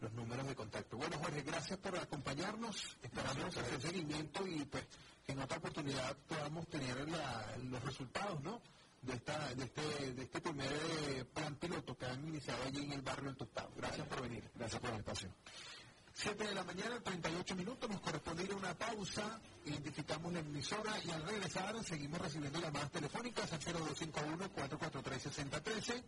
[0.00, 0.96] los números de contacto.
[0.96, 2.96] Bueno, Jorge, gracias por acompañarnos.
[3.02, 4.84] Esperamos hacer seguimiento y pues
[5.26, 6.96] en otra oportunidad podamos tener
[7.64, 8.60] los resultados, ¿no?
[9.02, 12.92] De, esta, de, este, de este primer eh, plan piloto que han iniciado allí en
[12.92, 13.70] el barrio del Tostado.
[13.76, 14.44] Gracias por venir.
[14.54, 15.30] Gracias por el espacio.
[16.12, 20.92] 7 de la mañana, 38 minutos, nos corresponde ir a una pausa, identificamos la emisora
[21.02, 26.02] y al regresar seguimos recibiendo llamadas telefónicas al 0251-443-6013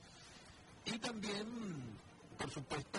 [0.84, 1.96] y también
[2.42, 2.98] por supuesto,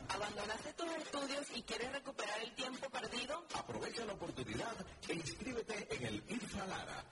[0.08, 3.44] ¿Abandonaste tus estudios y quieres recuperar el tiempo perdido?
[3.54, 4.74] Aprovecha la oportunidad
[5.08, 7.04] e inscríbete en el IRFA Lara,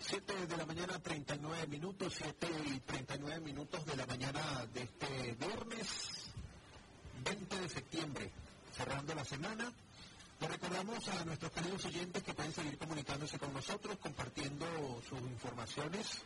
[0.00, 5.34] Siete de la mañana, 39 minutos, 7 y 39 minutos de la mañana de este
[5.34, 6.32] viernes
[7.24, 8.32] 20 de septiembre,
[8.76, 9.72] cerrando la semana.
[10.40, 14.66] Le recordamos a nuestros queridos oyentes que pueden seguir comunicándose con nosotros, compartiendo
[15.08, 16.18] sus informaciones,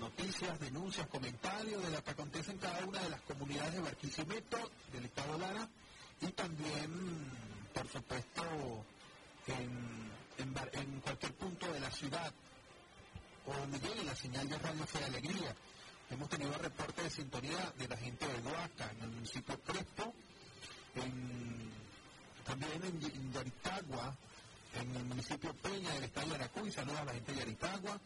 [0.00, 4.70] noticias, denuncias, comentarios de lo que acontece en cada una de las comunidades de Barquisimeto,
[4.92, 5.68] del Estado Lara,
[6.22, 6.90] y también,
[7.74, 8.42] por supuesto,
[9.46, 12.32] en, cualquier punto de la ciudad
[13.46, 15.54] o donde llegue la señal de Radio Fe Alegría.
[16.10, 20.14] Hemos tenido reportes de sintonía de la gente de Huaca, en el municipio Crespo,
[22.46, 24.14] también en, Yaritagua,
[24.74, 28.00] en el municipio Peña del estado de Yaracuy, saludos a la gente de Yaritagua,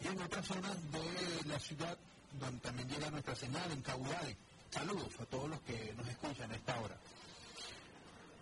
[0.00, 1.96] y en otras zonas de la ciudad
[2.40, 4.36] donde también llega nuestra señal, en Caudal.
[4.70, 6.96] Saludos a todos los que nos escuchan a esta hora.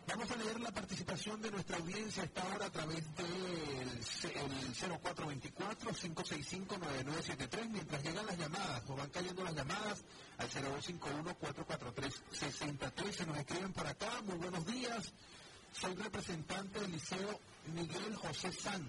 [0.09, 4.05] Vamos a leer la participación de nuestra audiencia a esta hora a través del
[4.75, 10.05] 0424-565-9973, mientras llegan las llamadas, o van cayendo las llamadas
[10.39, 13.13] al 0251-443-63.
[13.13, 15.13] Se nos escriben por acá, muy buenos días.
[15.73, 17.41] Soy representante del Liceo
[17.75, 18.87] Miguel José San,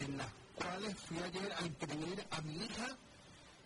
[0.00, 2.96] en las cuales fui ayer a inscribir a mi hija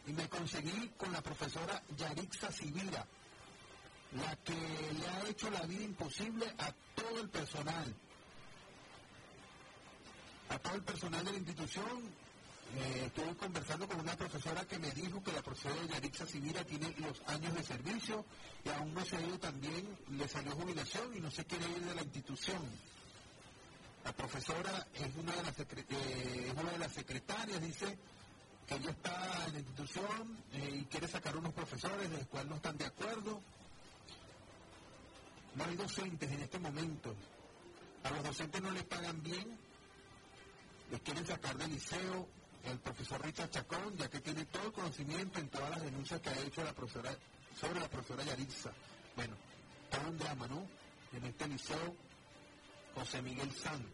[0.06, 3.06] y me conseguí con la profesora Yarixa Sibira
[4.14, 7.94] la que le ha hecho la vida imposible a todo el personal,
[10.48, 12.24] a todo el personal de la institución.
[12.76, 16.92] Eh, estuve conversando con una profesora que me dijo que la profesora Yarixa Sibira tiene
[16.98, 18.24] los años de servicio
[18.64, 21.84] y aún no se ha ido también, le salió jubilación y no se quiere ir
[21.84, 22.62] de la institución.
[24.04, 27.98] La profesora es una de las, eh, de secretarias, dice
[28.66, 32.50] que ella está en la institución eh, y quiere sacar unos profesores de los cuales
[32.50, 33.40] no están de acuerdo.
[35.54, 37.14] No hay docentes en este momento.
[38.02, 39.58] A los docentes no les pagan bien.
[40.90, 42.28] Les quieren sacar del liceo
[42.64, 46.30] el profesor Richard Chacón, ya que tiene todo el conocimiento en todas las denuncias que
[46.30, 47.16] ha hecho la profesora
[47.58, 48.72] sobre la profesora Yaritza.
[49.16, 49.34] Bueno,
[49.90, 50.66] todo un drama, ¿no?
[51.12, 51.94] En este liceo
[52.94, 53.84] José Miguel San.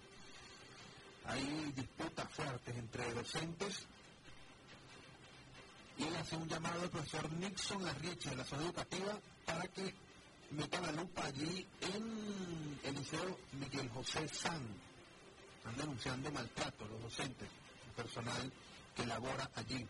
[1.27, 3.87] Hay disputas fuertes entre docentes
[5.99, 9.95] y él hace un llamado al profesor Nixon Arrieche de la zona educativa para que
[10.51, 14.63] meta la lupa allí en el liceo Miguel José San.
[15.59, 17.49] Están denunciando maltrato los docentes,
[17.87, 18.53] el personal
[18.97, 19.87] que labora allí.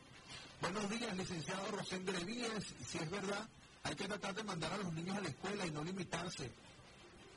[0.60, 2.74] Buenos días, licenciado Rosén Levíes.
[2.86, 3.48] Si es verdad,
[3.84, 6.50] hay que tratar de mandar a los niños a la escuela y no limitarse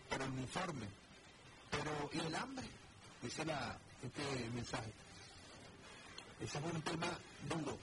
[0.09, 0.87] por el uniforme.
[1.71, 2.67] Pero, ¿y el hambre?
[3.21, 4.91] Dice la, este mensaje.
[6.41, 7.07] Ese es un tema
[7.47, 7.77] duro,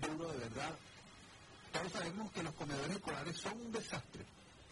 [0.00, 0.74] duro de verdad.
[1.72, 4.24] Todos sabemos que los comedores escolares son un desastre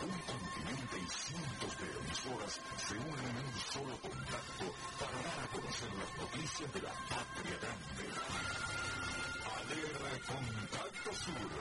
[0.00, 5.48] Un continente y cientos de emisoras se unen en un solo contacto para dar a
[5.48, 8.08] conocer las noticias de la patria grande.
[9.68, 11.52] ADR Contacto Sur.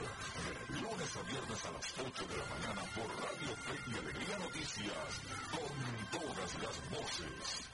[0.79, 5.11] Lunes a viernes a las 8 de la mañana por Radio Fe y Alegría Noticias.
[5.51, 5.75] Con
[6.19, 7.67] todas las voces.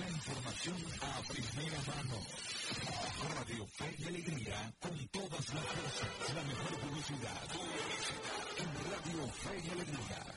[0.00, 2.18] La información a primera mano.
[3.38, 6.34] Radio Fe y Alegría con todas las voces.
[6.34, 7.48] La mejor publicidad.
[8.58, 10.34] En Radio Fe y Alegría.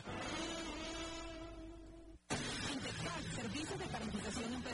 [3.38, 3.88] Servicios de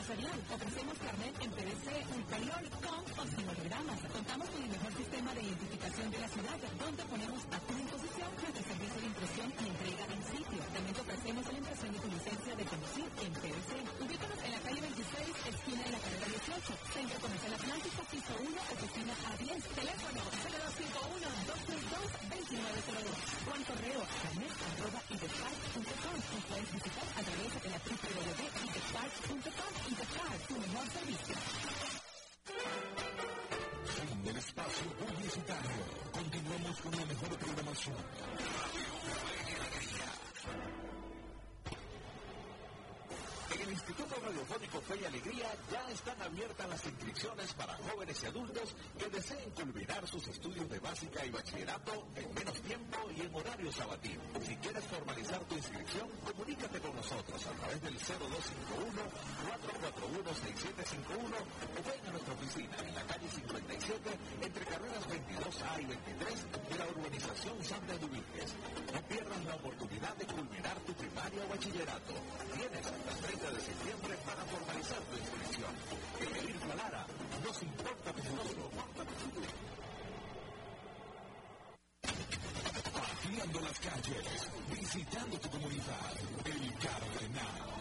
[0.04, 3.96] Ofrecemos carnet en PVC, ulterior, con o sin hologramas.
[4.12, 8.28] Contamos con el mejor sistema de identificación de la ciudad, donde ponemos a tu disposición
[8.36, 10.60] nuestro servicio de impresión y entrega en sitio.
[10.76, 13.70] También te ofrecemos la impresión de tu licencia de conducir en PVC.
[14.04, 18.60] Ubícanos en la calle 26, esquina de la carrera 18, Centro Comercial Atlántico, piso 1,
[18.60, 19.56] oficina A10.
[19.72, 20.20] Teléfono
[22.28, 23.08] 0251-232-2902.
[23.48, 24.23] Juan Correo, carnet, arroba,
[36.74, 38.73] Continuamos con la mejor programación.
[43.64, 48.74] El Instituto Radiofónico Fe y Alegría ya están abiertas las inscripciones para jóvenes y adultos
[48.98, 53.72] que deseen culminar sus estudios de básica y bachillerato en menos tiempo y en horario
[53.72, 54.20] sabatino.
[54.44, 58.04] Si quieres formalizar tu inscripción, comunícate con nosotros a través del 0251-441-6751
[61.24, 66.78] o ven a nuestra oficina en la calle 57 entre carreras 22A y 23 de
[66.78, 68.52] la urbanización Santa Domínguez.
[68.92, 72.12] No pierdas la oportunidad de culminar tu primaria o bachillerato.
[72.52, 75.74] Tienes el 30 de septiembre para formalizar tu inscripción.
[76.48, 77.06] Irma Lara,
[77.44, 78.70] nos importa tu futuro.
[82.92, 86.12] Pateando las calles, visitando tu comunidad,
[86.44, 87.74] El Cardenal.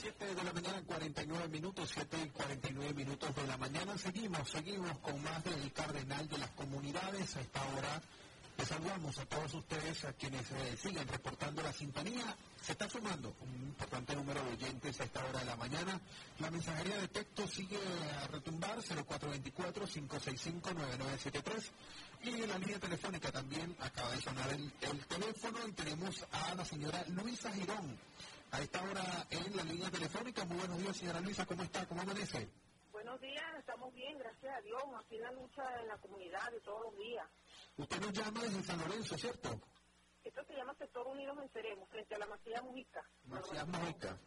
[0.00, 3.96] 7 de la mañana, 49 minutos, 7 y 49 minutos de la mañana.
[3.96, 7.36] Seguimos, seguimos con más del Cardenal de las Comunidades.
[7.36, 8.02] A esta hora
[8.56, 12.36] Les saludamos a todos ustedes, a quienes eh, siguen reportando la sintonía.
[12.62, 16.00] Se está sumando un importante número de oyentes a esta hora de la mañana.
[16.38, 17.80] La mensajería de texto sigue
[18.22, 21.70] a retumbar 0424-565-9973.
[22.22, 26.54] Y en la línea telefónica también acaba de sonar el, el teléfono y tenemos a
[26.54, 27.98] la señora Luisa Girón.
[28.52, 30.44] A esta hora en la línea telefónica.
[30.44, 31.44] Muy buenos días, señora Luisa.
[31.44, 31.84] ¿Cómo está?
[31.86, 32.48] ¿Cómo amanece?
[32.92, 34.80] Buenos días, estamos bien, gracias a Dios.
[34.98, 37.26] Aquí la lucha en la comunidad de todos los días.
[37.76, 39.48] Usted nos llama desde San Lorenzo, ¿cierto?
[40.22, 43.02] Esto se llama Sector Unidos Venceremos, frente a la Macías Mujica.
[43.24, 44.18] Macías Mujica.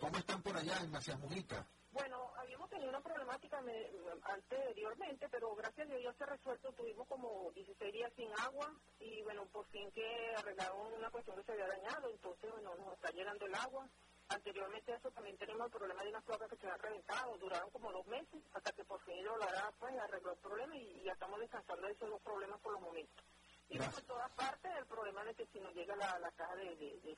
[0.00, 1.66] ¿Cómo están por allá en Macías Mujica?
[1.92, 3.90] Bueno, habíamos tenido una problemática me,
[4.22, 6.72] anteriormente, pero gracias a Dios se ha resuelto.
[6.72, 11.42] Tuvimos como 16 días sin agua y bueno, por fin que arreglaron una cuestión que
[11.44, 13.88] se había dañado, entonces bueno, nos está llegando el agua.
[14.28, 17.70] Anteriormente a eso también tenemos el problema de unas placas que se han reventado, duraron
[17.70, 21.12] como dos meses, hasta que por fin el Olará pues arregló el problema y, ya
[21.12, 23.24] estamos descansando de esos dos problemas por los momentos.
[23.70, 26.76] Y por todas partes el problema de que si nos llega la, la caja de,
[26.76, 27.16] de,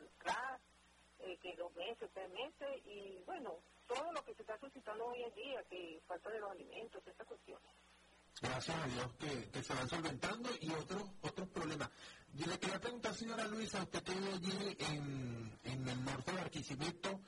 [1.22, 5.22] eh, que dos meses, tres meses, y bueno, todo lo que se está suscitando hoy
[5.22, 7.70] en día, que falta de los alimentos, estas cuestiones.
[8.40, 11.90] Gracias a Dios que, que se van solventando y otros otros problemas.
[12.32, 17.20] Yo le quería preguntar, señora Luisa, usted que allí en, en el norte de Barquisimeto,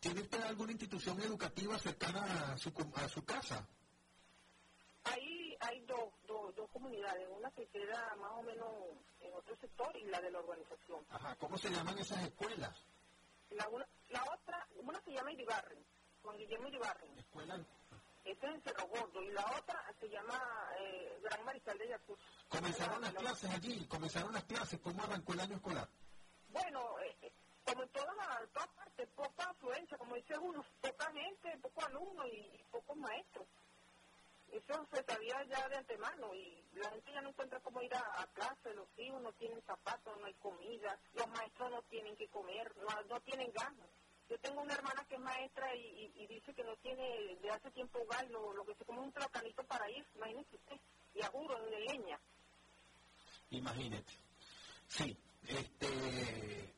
[0.00, 3.66] ¿tiene usted alguna institución educativa cercana a su, a su casa?
[5.04, 8.68] Hay, hay dos, dos, dos comunidades, una que queda más o menos
[9.20, 11.00] en otro sector y la de la urbanización.
[11.08, 12.84] Ajá, ¿cómo se llaman esas escuelas?
[13.50, 15.78] La, una, la otra, una se llama Iribarren,
[16.20, 17.18] con Guillermo Iribarren.
[17.18, 17.58] ¿Escuela?
[18.28, 20.38] Es en Cerro Gordo y la otra se llama
[20.78, 22.20] eh, Gran Mariscal de Yacucho.
[22.50, 23.86] ¿Comenzaron las clases allí?
[23.86, 24.78] ¿Comenzaron las clases?
[24.80, 25.88] ¿Cómo arrancó el año escolar?
[26.48, 27.32] Bueno, eh,
[27.64, 32.26] como en todas las todas partes, poca afluencia, como dice uno, poca gente, pocos alumnos
[32.30, 33.46] y pocos maestros.
[34.52, 38.22] Eso se sabía ya de antemano y la gente ya no encuentra cómo ir a,
[38.22, 42.28] a clase, los hijos no tienen zapatos, no hay comida, los maestros no tienen que
[42.28, 43.88] comer, no, no tienen ganas.
[44.28, 47.50] Yo tengo una hermana que es maestra y, y, y dice que no tiene de
[47.50, 50.76] hace tiempo hogar, lo, lo que se come un platanito para ir, imagínese usted,
[51.14, 52.20] y a juro, en leña.
[53.50, 54.12] Imagínate.
[54.86, 55.16] Sí,
[55.46, 56.74] este,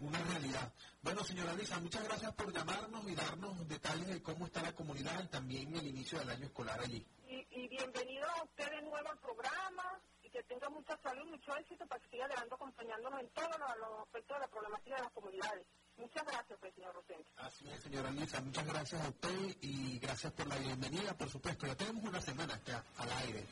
[0.00, 0.70] una realidad.
[1.00, 5.22] Bueno, señora Lisa, muchas gracias por llamarnos y darnos detalles de cómo está la comunidad
[5.24, 7.06] y también el inicio del año escolar allí.
[7.26, 11.56] Y, y bienvenido a usted de nuevo al programa y que tenga mucha salud, mucho
[11.56, 15.02] éxito para que siga adelante acompañándonos en todos los, los aspectos de la problemática de
[15.02, 15.66] las comunidades.
[15.96, 17.26] Muchas gracias, pues, señor Rosente.
[17.36, 21.66] Así es, señora Lisa, muchas gracias a usted y gracias por la bienvenida, por supuesto.
[21.66, 23.44] Ya tenemos una semana acá al aire,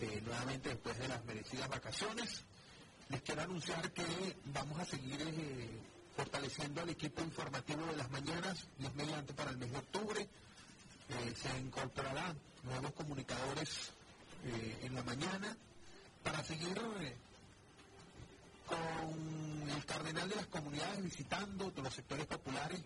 [0.00, 2.44] eh, nuevamente después de las merecidas vacaciones.
[3.08, 5.70] Les quiero anunciar que vamos a seguir eh,
[6.16, 10.28] fortaleciendo al equipo informativo de las mañanas, es mediante para el mes de octubre.
[11.08, 13.92] Eh, se incorporarán nuevos comunicadores
[14.82, 15.56] en la mañana
[16.22, 16.78] para seguir
[18.66, 22.80] con el cardenal de las comunidades visitando todos los sectores populares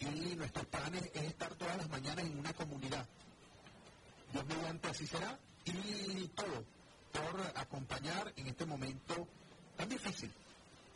[0.00, 3.06] y nuestros planes es estar todas las mañanas en una comunidad.
[4.32, 6.64] Dios mediante así será y todo
[7.12, 9.28] por acompañar en este momento
[9.76, 10.30] tan difícil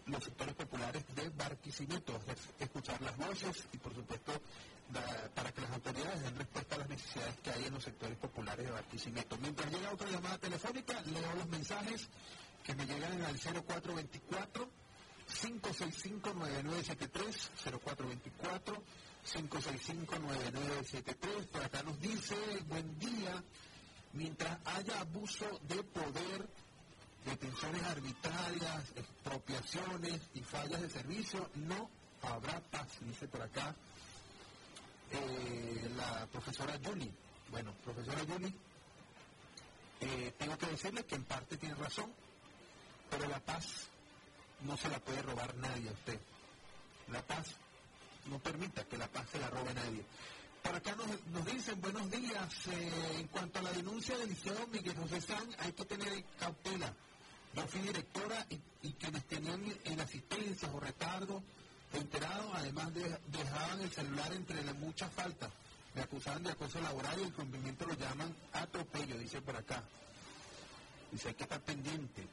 [0.07, 2.19] los sectores populares de Barquisimeto,
[2.59, 4.33] escuchar las voces y por supuesto
[5.35, 8.65] para que las autoridades den respuesta a las necesidades que hay en los sectores populares
[8.65, 9.37] de Barquisimeto.
[9.37, 12.09] Mientras llega otra llamada telefónica, leo los mensajes
[12.65, 14.69] que me llegan al 0424
[15.29, 17.51] 565-9973,
[17.83, 18.83] 0424
[19.35, 21.47] 565-9973.
[21.53, 22.35] Por acá nos dice,
[22.69, 23.43] buen día,
[24.15, 26.49] mientras haya abuso de poder,
[27.27, 31.91] detenciones arbitrarias, expropiaciones y fallas de servicio, no
[32.23, 33.75] habrá paz, dice por acá
[35.13, 37.13] eh, la profesora Julie.
[37.51, 38.55] Bueno, profesora Julie,
[40.01, 42.13] eh, tengo que decirle que en parte tiene razón,
[43.11, 43.89] pero la paz
[44.63, 46.19] no se la puede robar nadie a usted.
[47.13, 47.47] La paz,
[48.27, 50.05] no permita que la paz se la robe nadie.
[50.63, 54.67] Por acá nos, nos dicen, buenos días, eh, en cuanto a la denuncia del liceo
[54.67, 56.93] Miguel José San, hay que tener cautela.
[57.55, 61.43] Yo fui directora y, y quienes tenían en asistencias o retardo
[61.93, 65.51] enterados, además de, dejaban el celular entre las muchas faltas.
[65.95, 69.83] Me acusaban de acoso laboral y el cumplimiento lo llaman atropello, dice por acá.
[71.11, 72.27] Dice, hay que estar pendiente.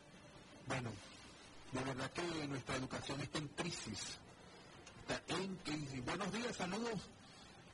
[0.68, 0.89] Bueno,
[1.72, 4.18] de verdad que nuestra educación está en crisis.
[5.07, 6.03] Está en crisis.
[6.03, 7.01] Buenos días, saludos.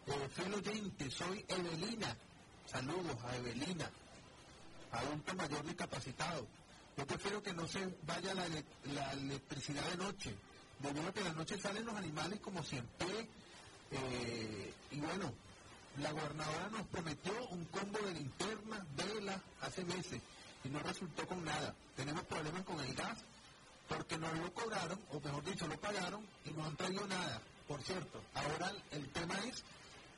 [0.07, 2.15] Eh, oyente, soy Evelina.
[2.65, 3.89] Saludos a Evelina,
[4.91, 6.47] adulto mayor discapacitado.
[6.97, 10.35] Yo prefiero que no se vaya la electricidad de noche,
[10.79, 13.27] debido a que de noche salen los animales como siempre.
[13.91, 15.33] Eh, y bueno,
[15.99, 20.21] la gobernadora nos prometió un combo de linternas, velas, hace meses.
[20.63, 21.75] Y no resultó con nada.
[21.95, 23.17] Tenemos problemas con el gas
[23.87, 27.41] porque no lo cobraron, o mejor dicho, lo pagaron y no han traído nada.
[27.67, 29.63] Por cierto, ahora el tema es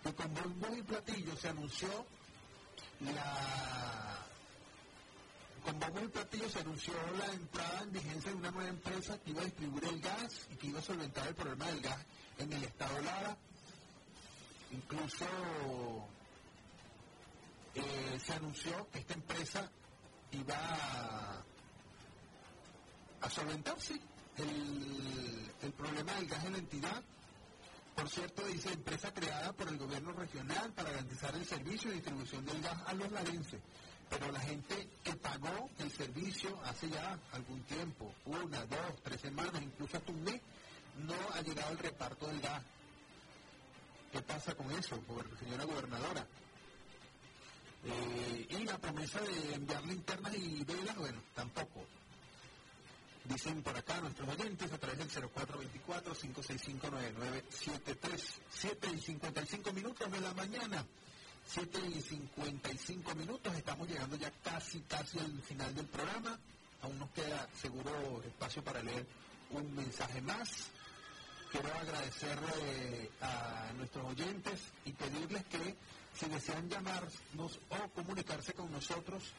[0.03, 2.05] que con bombos y platillos se anunció
[2.99, 4.25] la
[5.63, 9.31] con bombos y platillos se anunció la entrada en vigencia de una nueva empresa que
[9.31, 11.99] iba a distribuir el gas y que iba a solventar el problema del gas
[12.37, 13.37] en el estado Lara.
[14.71, 15.25] Incluso
[17.75, 19.71] eh, se anunció que esta empresa
[20.33, 21.43] iba a,
[23.21, 23.99] a solventar, sí,
[24.37, 27.03] el, el problema del gas en la entidad.
[27.95, 32.43] Por cierto, dice empresa creada por el gobierno regional para garantizar el servicio de distribución
[32.45, 33.61] del gas a los larenses.
[34.09, 39.61] Pero la gente que pagó el servicio hace ya algún tiempo, una, dos, tres semanas,
[39.61, 40.41] incluso hasta un mes,
[41.05, 42.63] no ha llegado el reparto del gas.
[44.11, 44.99] ¿Qué pasa con eso,
[45.39, 46.27] señora gobernadora?
[47.85, 51.85] Eh, y la promesa de enviar linternas y velas, bueno, tampoco.
[53.25, 58.21] Dicen por acá nuestros oyentes a través del 0424-565-9973.
[58.49, 60.85] 7 y 55 minutos de la mañana.
[61.47, 63.55] 7 y 55 minutos.
[63.55, 66.37] Estamos llegando ya casi, casi al final del programa.
[66.81, 69.07] Aún nos queda seguro espacio para leer
[69.51, 70.67] un mensaje más.
[71.51, 75.77] Quiero agradecerle a nuestros oyentes y pedirles que
[76.13, 79.33] si desean llamarnos o comunicarse con nosotros,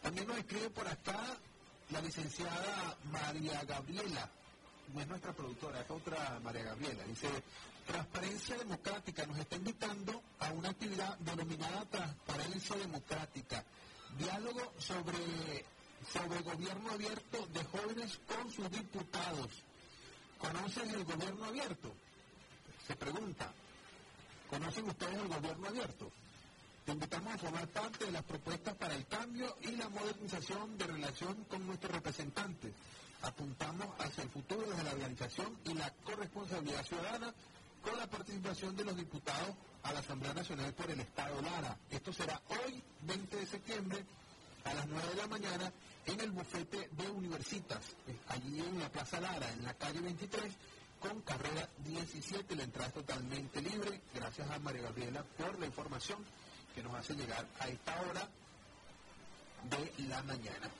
[0.03, 1.37] También nos escribe por acá
[1.91, 4.31] la licenciada María Gabriela,
[4.95, 7.05] no es nuestra productora, es otra María Gabriela.
[7.05, 7.29] Dice,
[7.87, 13.65] Transparencia Democrática nos está invitando a una actividad denominada Transparencia Democrática,
[14.19, 15.65] diálogo sobre,
[16.13, 19.49] sobre gobierno abierto de jóvenes con sus diputados.
[20.39, 21.93] ¿Conocen el gobierno abierto?
[22.87, 23.53] Se pregunta,
[24.51, 26.11] ¿conocen ustedes el gobierno abierto?
[26.85, 30.87] Te invitamos a formar parte de las propuestas para el cambio y la modernización de
[30.87, 32.73] relación con nuestros representantes.
[33.23, 37.33] Apuntamos hacia el futuro desde la organización y la corresponsabilidad ciudadana
[37.83, 39.55] con la participación de los diputados
[39.85, 41.79] a la Asamblea Nacional por el Estado Lara.
[41.89, 44.05] Esto será hoy, 20 de septiembre,
[44.65, 45.73] a las 9 de la mañana,
[46.07, 47.95] en el bufete de Universitas,
[48.27, 50.53] allí en la Plaza Lara, en la calle 23,
[50.99, 52.57] con carrera 17.
[52.57, 54.03] La entrada es totalmente libre.
[54.15, 56.19] Gracias a María Gabriela por la información
[56.73, 58.29] que nos hace llegar a esta hora
[59.71, 60.71] de la mañana.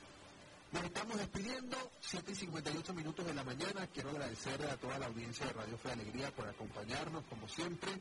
[0.71, 3.87] Nos estamos despidiendo, 7 y 58 minutos de la mañana.
[3.93, 7.91] Quiero agradecer a toda la audiencia de Radio Fe Alegría por acompañarnos, como siempre.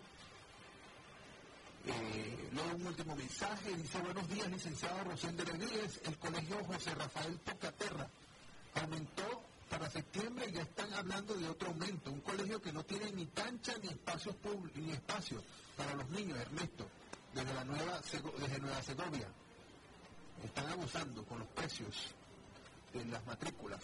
[1.84, 6.94] Eh, luego un último mensaje, dice buenos días, licenciado Rosén de Rodríguez, el colegio José
[6.94, 8.08] Rafael Pocaterra
[8.74, 13.10] aumentó para septiembre y ya están hablando de otro aumento, un colegio que no tiene
[13.10, 14.36] ni cancha ni espacios
[14.76, 15.42] ni espacios
[15.76, 16.86] para los niños, Ernesto
[17.34, 19.28] desde, la nueva, desde Nueva Segovia.
[20.44, 22.14] Están abusando con los precios
[22.92, 23.80] de las matrículas.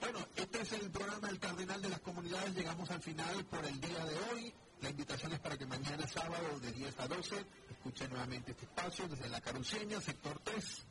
[0.00, 2.54] Bueno, este es el programa del Cardenal de las Comunidades.
[2.54, 4.54] Llegamos al final por el día de hoy.
[4.82, 9.08] La invitación es para que mañana sábado de 10 a 12 escuchen nuevamente este espacio
[9.08, 10.82] desde la Caruceña, sector 3.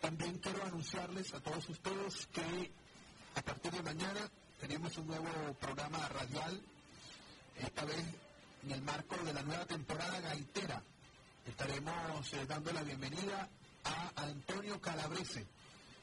[0.00, 2.72] También quiero anunciarles a todos ustedes que
[3.36, 4.28] a partir de mañana
[4.60, 6.60] tenemos un nuevo programa radial,
[7.60, 8.04] esta vez
[8.64, 10.82] en el marco de la nueva temporada gaitera.
[11.46, 13.48] Estaremos eh, dando la bienvenida
[13.84, 15.46] a Antonio Calabrese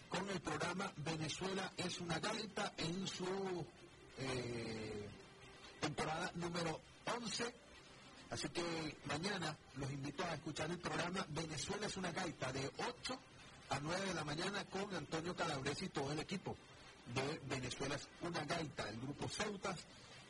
[0.09, 3.65] con el programa Venezuela es una gaita en su
[4.19, 5.09] eh,
[5.79, 7.53] temporada número 11
[8.29, 13.19] Así que mañana los invito a escuchar el programa Venezuela es una gaita de 8
[13.69, 16.55] a 9 de la mañana con Antonio Calabresi y todo el equipo
[17.15, 19.79] de Venezuela es una gaita, el grupo Ceutas.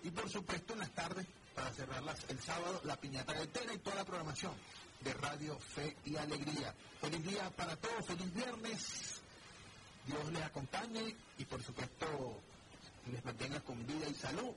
[0.03, 3.97] Y por supuesto en las tardes, para cerrarlas el sábado, la piñata gaitera y toda
[3.97, 4.53] la programación
[5.01, 6.73] de Radio Fe y Alegría.
[6.99, 9.21] Feliz día para todos, feliz viernes.
[10.07, 12.41] Dios les acompañe y por supuesto
[13.11, 14.53] les mantenga con vida y salud.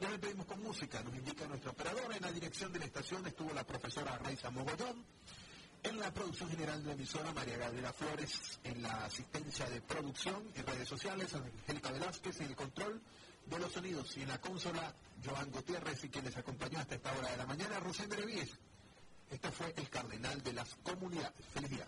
[0.00, 2.14] Le pedimos con música, nos indica nuestro operador.
[2.14, 5.04] En la dirección de la estación estuvo la profesora Reisa Mogollón.
[5.82, 8.58] En la producción general de la emisora, María Gabriela Flores.
[8.64, 12.40] En la asistencia de producción en redes sociales, Angélica Velázquez.
[12.40, 13.00] En el control
[13.46, 14.92] de los sonidos y en la consola,
[15.24, 16.04] Joan Gutiérrez.
[16.04, 18.50] Y quien les acompañó hasta esta hora de la mañana, Rosén Brevíes.
[19.30, 21.44] Este fue el cardenal de las comunidades.
[21.52, 21.86] Feliz día.